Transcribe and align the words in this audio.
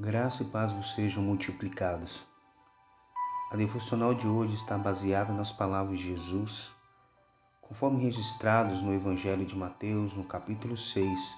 Graça 0.00 0.44
e 0.44 0.46
paz 0.46 0.70
vos 0.70 0.92
sejam 0.92 1.20
multiplicadas. 1.20 2.24
A 3.50 3.56
devocional 3.56 4.14
de 4.14 4.28
hoje 4.28 4.54
está 4.54 4.78
baseada 4.78 5.32
nas 5.32 5.50
palavras 5.50 5.98
de 5.98 6.14
Jesus, 6.14 6.70
conforme 7.60 8.04
registrados 8.04 8.80
no 8.80 8.94
Evangelho 8.94 9.44
de 9.44 9.56
Mateus, 9.56 10.14
no 10.14 10.22
capítulo 10.22 10.76
6, 10.76 11.36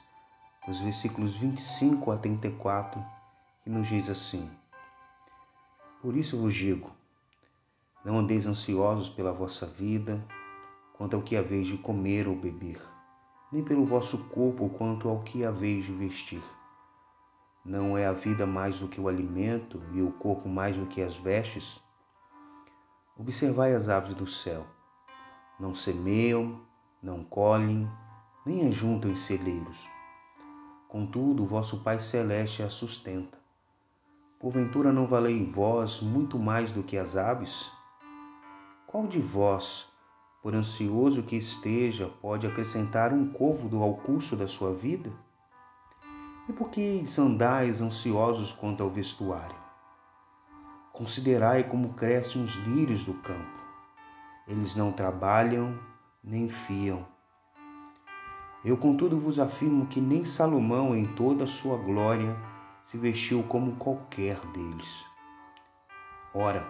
dos 0.67 0.79
versículos 0.81 1.35
25 1.37 2.11
a 2.11 2.19
34, 2.19 3.03
que 3.65 3.71
nos 3.71 3.89
diz 3.89 4.11
assim: 4.11 4.51
Por 6.03 6.15
isso 6.15 6.37
vos 6.37 6.55
digo, 6.55 6.91
não 8.05 8.19
andeis 8.19 8.47
ansiosos 8.47 9.09
pela 9.09 9.33
vossa 9.33 9.65
vida, 9.65 10.23
quanto 10.99 11.17
ao 11.17 11.23
que 11.23 11.35
haveis 11.35 11.67
de 11.67 11.79
comer 11.79 12.29
ou 12.29 12.37
beber, 12.37 12.79
nem 13.51 13.65
pelo 13.65 13.87
vosso 13.87 14.19
corpo 14.25 14.69
quanto 14.69 15.09
ao 15.09 15.21
que 15.21 15.47
haveis 15.47 15.87
de 15.87 15.93
vestir. 15.93 16.43
Não 17.65 17.97
é 17.97 18.07
a 18.07 18.13
vida 18.13 18.47
mais 18.47 18.81
do 18.81 18.89
que 18.89 18.99
o 18.99 19.07
alimento 19.07 19.83
e 19.93 20.01
o 20.01 20.11
corpo 20.13 20.49
mais 20.49 20.79
do 20.79 20.87
que 20.87 21.03
as 21.03 21.15
vestes? 21.15 21.83
Observai 23.19 23.75
as 23.75 23.91
aves 23.91 24.15
do 24.15 24.27
céu. 24.27 24.67
Não 25.59 25.75
semeiam, 25.75 26.59
não 27.03 27.23
colhem, 27.23 27.87
nem 28.47 28.67
ajuntam 28.67 29.11
em 29.11 29.17
celeiros. 29.17 29.79
Contudo, 30.89 31.45
vosso 31.45 31.83
Pai 31.83 32.01
Celeste 32.01 32.63
a 32.63 32.71
sustenta. 32.71 33.39
Porventura 34.39 34.91
não 34.91 35.07
valei 35.07 35.45
vós 35.45 36.01
muito 36.01 36.39
mais 36.39 36.73
do 36.73 36.83
que 36.83 36.97
as 36.97 37.15
aves? 37.15 37.71
Qual 38.87 39.07
de 39.07 39.21
vós, 39.21 39.87
por 40.43 40.55
ansioso 40.55 41.23
que 41.23 41.37
esteja, 41.37 42.09
pode 42.23 42.47
acrescentar 42.47 43.13
um 43.13 43.31
côvado 43.31 43.83
ao 43.83 43.99
curso 43.99 44.35
da 44.35 44.49
sua 44.49 44.73
vida? 44.73 45.13
E 46.51 46.53
por 46.53 46.69
que 46.69 47.05
andais 47.17 47.81
ansiosos 47.81 48.51
quanto 48.51 48.83
ao 48.83 48.91
vestuário? 48.91 49.55
Considerai 50.93 51.63
como 51.63 51.95
crescem 51.95 52.43
os 52.43 52.53
lírios 52.67 53.05
do 53.05 53.15
campo. 53.15 53.63
Eles 54.49 54.75
não 54.75 54.91
trabalham 54.91 55.79
nem 56.25 56.49
fiam. 56.49 57.07
Eu, 58.65 58.77
contudo, 58.77 59.17
vos 59.17 59.39
afirmo 59.39 59.87
que 59.87 60.01
nem 60.01 60.25
Salomão, 60.25 60.93
em 60.93 61.07
toda 61.15 61.45
a 61.45 61.47
sua 61.47 61.77
glória, 61.77 62.37
se 62.87 62.99
vestiu 62.99 63.45
como 63.45 63.77
qualquer 63.77 64.41
deles. 64.49 65.05
Ora, 66.35 66.67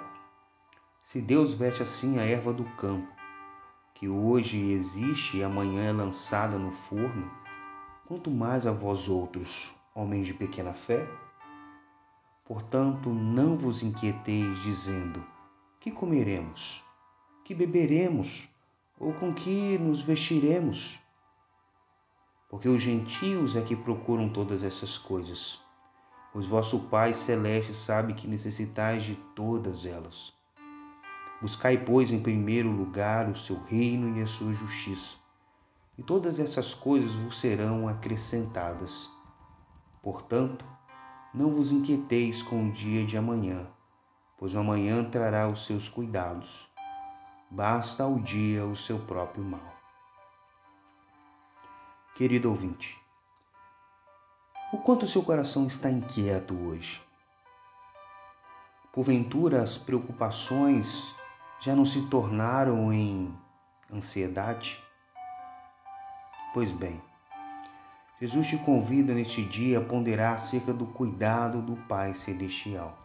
se 1.03 1.22
Deus 1.22 1.55
veste 1.55 1.83
assim 1.83 2.19
a 2.19 2.22
erva 2.22 2.53
do 2.53 2.65
campo, 2.77 3.11
que 3.94 4.06
hoje 4.06 4.72
existe 4.72 5.39
e 5.39 5.42
amanhã 5.42 5.84
é 5.84 5.92
lançada 5.92 6.59
no 6.59 6.70
forno, 6.70 7.40
quanto 8.11 8.28
mais 8.28 8.66
a 8.66 8.72
vós 8.72 9.08
outros, 9.08 9.70
homens 9.94 10.27
de 10.27 10.34
pequena 10.34 10.72
fé? 10.72 11.08
Portanto, 12.44 13.08
não 13.08 13.56
vos 13.56 13.84
inquieteis 13.84 14.61
dizendo: 14.64 15.25
que 15.78 15.92
comeremos? 15.92 16.83
Que 17.44 17.55
beberemos? 17.55 18.48
Ou 18.98 19.12
com 19.12 19.33
que 19.33 19.78
nos 19.78 20.03
vestiremos? 20.03 20.98
Porque 22.48 22.69
os 22.69 22.83
gentios 22.83 23.55
é 23.55 23.62
que 23.62 23.77
procuram 23.77 24.28
todas 24.28 24.64
essas 24.64 24.98
coisas. 24.98 25.61
Pois 26.33 26.47
vosso 26.47 26.81
Pai 26.88 27.14
Celeste 27.14 27.72
sabe 27.72 28.14
que 28.14 28.27
necessitais 28.27 29.05
de 29.05 29.14
todas 29.36 29.86
elas. 29.86 30.34
Buscai, 31.41 31.78
pois, 31.78 32.11
em 32.11 32.20
primeiro 32.20 32.72
lugar 32.72 33.28
o 33.31 33.36
seu 33.36 33.62
reino 33.66 34.19
e 34.19 34.22
a 34.22 34.27
sua 34.27 34.53
justiça 34.53 35.20
e 36.01 36.03
todas 36.03 36.41
essas 36.41 36.73
coisas 36.73 37.12
vos 37.12 37.39
serão 37.39 37.87
acrescentadas. 37.87 39.11
Portanto, 40.03 40.65
não 41.34 41.51
vos 41.51 41.70
inquieteis 41.70 42.41
com 42.41 42.70
o 42.70 42.73
dia 42.73 43.05
de 43.05 43.19
amanhã, 43.19 43.67
pois 44.39 44.55
o 44.55 44.61
amanhã 44.61 45.05
trará 45.05 45.47
os 45.47 45.67
seus 45.67 45.91
cuidados. 45.91 46.67
Basta 47.50 48.03
ao 48.03 48.19
dia 48.19 48.65
o 48.65 48.75
seu 48.75 48.99
próprio 49.00 49.44
mal. 49.44 49.75
Querido 52.15 52.49
ouvinte, 52.49 52.99
o 54.72 54.78
quanto 54.78 55.06
seu 55.06 55.22
coração 55.22 55.67
está 55.67 55.91
inquieto 55.91 56.55
hoje? 56.55 56.99
Porventura 58.91 59.61
as 59.61 59.77
preocupações 59.77 61.15
já 61.61 61.77
não 61.77 61.84
se 61.84 62.09
tornaram 62.09 62.91
em 62.91 63.38
ansiedade? 63.93 64.82
Pois 66.53 66.72
bem, 66.72 67.00
Jesus 68.21 68.49
te 68.49 68.59
convida 68.59 69.15
neste 69.15 69.43
dia 69.44 69.78
a 69.78 69.84
ponderar 69.84 70.34
acerca 70.34 70.72
do 70.75 70.84
cuidado 70.84 71.62
do 71.62 71.77
Pai 71.87 72.12
Celestial. 72.12 72.99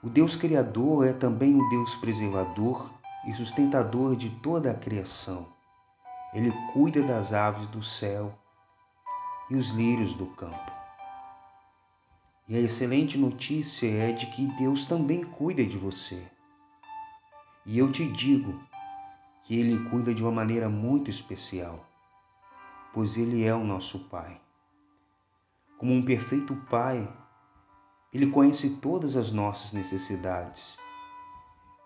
O 0.00 0.08
Deus 0.08 0.36
Criador 0.36 1.08
é 1.08 1.12
também 1.12 1.56
o 1.56 1.68
Deus 1.68 1.96
preservador 1.96 2.88
e 3.26 3.34
sustentador 3.34 4.14
de 4.14 4.30
toda 4.30 4.70
a 4.70 4.74
criação. 4.74 5.48
Ele 6.32 6.52
cuida 6.72 7.02
das 7.02 7.32
aves 7.32 7.66
do 7.66 7.82
céu 7.82 8.32
e 9.50 9.56
os 9.56 9.70
lírios 9.70 10.14
do 10.14 10.26
campo. 10.26 10.72
E 12.48 12.56
a 12.56 12.60
excelente 12.60 13.18
notícia 13.18 13.88
é 13.88 14.12
de 14.12 14.26
que 14.26 14.46
Deus 14.56 14.86
também 14.86 15.24
cuida 15.24 15.64
de 15.64 15.76
você. 15.76 16.22
E 17.66 17.76
eu 17.76 17.90
te 17.90 18.06
digo 18.12 18.67
que 19.48 19.58
Ele 19.58 19.88
cuida 19.88 20.14
de 20.14 20.22
uma 20.22 20.30
maneira 20.30 20.68
muito 20.68 21.10
especial 21.10 21.84
pois 22.92 23.16
Ele 23.16 23.44
é 23.44 23.54
o 23.54 23.62
nosso 23.62 23.98
Pai. 24.00 24.40
Como 25.78 25.92
um 25.92 26.02
perfeito 26.02 26.56
Pai, 26.68 27.08
Ele 28.12 28.30
conhece 28.30 28.70
todas 28.70 29.14
as 29.14 29.30
nossas 29.30 29.72
necessidades. 29.72 30.76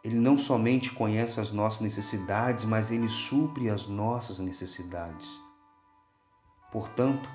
Ele 0.03 0.17
não 0.17 0.39
somente 0.39 0.91
conhece 0.91 1.39
as 1.39 1.53
nossas 1.53 1.83
necessidades, 1.83 2.65
mas 2.65 2.91
Ele 2.91 3.11
supre 3.11 3.69
as 3.69 3.87
nossas 3.87 4.39
necessidades. 4.39 5.29
Portanto, 6.71 7.29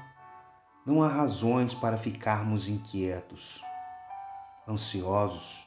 não 0.84 1.04
há 1.04 1.08
razões 1.08 1.76
para 1.76 1.98
ficarmos 1.98 2.68
inquietos, 2.68 3.62
ansiosos. 4.68 5.67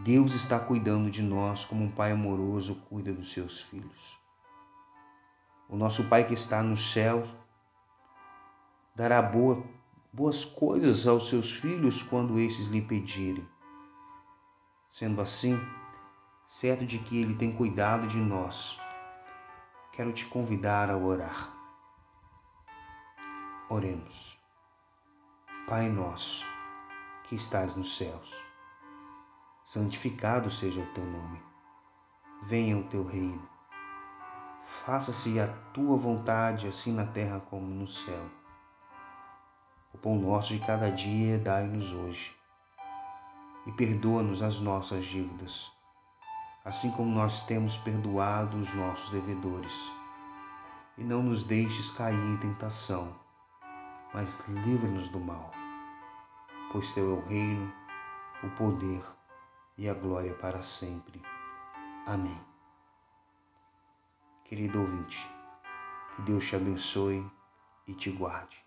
Deus 0.00 0.34
está 0.34 0.58
cuidando 0.58 1.10
de 1.10 1.22
nós 1.22 1.64
como 1.64 1.84
um 1.84 1.90
pai 1.90 2.12
amoroso 2.12 2.74
cuida 2.88 3.12
dos 3.12 3.32
seus 3.32 3.60
filhos. 3.60 4.16
O 5.68 5.76
nosso 5.76 6.04
Pai 6.04 6.24
que 6.24 6.34
está 6.34 6.62
no 6.62 6.76
céu 6.76 7.26
dará 8.94 9.20
boa, 9.20 9.64
boas 10.12 10.44
coisas 10.44 11.06
aos 11.08 11.28
seus 11.28 11.52
filhos 11.52 12.02
quando 12.02 12.38
estes 12.38 12.68
lhe 12.68 12.80
pedirem. 12.80 13.46
Sendo 14.90 15.20
assim, 15.20 15.58
certo 16.46 16.86
de 16.86 16.98
que 17.00 17.18
Ele 17.18 17.34
tem 17.34 17.50
cuidado 17.50 18.06
de 18.06 18.16
nós, 18.16 18.78
quero 19.92 20.12
te 20.12 20.24
convidar 20.26 20.88
a 20.88 20.96
orar. 20.96 21.52
Oremos. 23.68 24.38
Pai 25.66 25.88
nosso, 25.88 26.46
que 27.24 27.34
estás 27.34 27.74
nos 27.74 27.96
céus, 27.96 28.32
santificado 29.66 30.50
seja 30.50 30.80
o 30.80 30.86
teu 30.94 31.04
nome. 31.04 31.42
Venha 32.44 32.78
o 32.78 32.84
teu 32.84 33.04
reino 33.04 33.56
Faça-se 34.66 35.38
a 35.38 35.46
tua 35.72 35.96
vontade, 35.96 36.66
assim 36.66 36.92
na 36.92 37.06
terra 37.06 37.40
como 37.40 37.66
no 37.66 37.86
céu. 37.86 38.26
O 39.94 39.98
pão 39.98 40.16
nosso 40.16 40.54
de 40.54 40.58
cada 40.58 40.90
dia 40.90 41.38
dai-nos 41.38 41.92
hoje. 41.92 42.36
E 43.64 43.72
perdoa-nos 43.72 44.42
as 44.42 44.60
nossas 44.60 45.06
dívidas, 45.06 45.70
assim 46.64 46.90
como 46.90 47.10
nós 47.10 47.42
temos 47.42 47.76
perdoado 47.76 48.56
os 48.56 48.72
nossos 48.74 49.08
devedores. 49.10 49.92
E 50.98 51.04
não 51.04 51.22
nos 51.22 51.44
deixes 51.44 51.90
cair 51.92 52.18
em 52.18 52.36
tentação, 52.36 53.14
mas 54.12 54.46
livra-nos 54.48 55.08
do 55.08 55.20
mal. 55.20 55.52
Pois 56.72 56.92
teu 56.92 57.10
é 57.10 57.18
o 57.18 57.28
reino, 57.28 57.72
o 58.42 58.50
poder 58.50 59.15
e 59.78 59.88
a 59.88 59.94
glória 59.94 60.34
para 60.34 60.62
sempre. 60.62 61.20
Amém. 62.06 62.40
Querido 64.44 64.80
ouvinte, 64.80 65.28
que 66.14 66.22
Deus 66.22 66.46
te 66.46 66.56
abençoe 66.56 67.24
e 67.86 67.94
te 67.94 68.10
guarde. 68.10 68.65